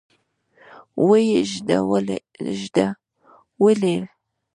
ويې 1.07 1.39
ژدويله. 1.51 2.97